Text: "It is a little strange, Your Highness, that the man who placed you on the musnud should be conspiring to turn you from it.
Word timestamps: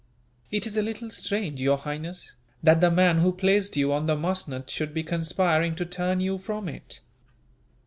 "It 0.49 0.65
is 0.65 0.77
a 0.77 0.81
little 0.81 1.11
strange, 1.11 1.61
Your 1.61 1.77
Highness, 1.77 2.33
that 2.63 2.81
the 2.81 2.89
man 2.89 3.19
who 3.19 3.31
placed 3.31 3.77
you 3.77 3.93
on 3.93 4.07
the 4.07 4.15
musnud 4.15 4.67
should 4.67 4.95
be 4.95 5.03
conspiring 5.03 5.75
to 5.75 5.85
turn 5.85 6.19
you 6.19 6.39
from 6.39 6.67
it. 6.67 7.01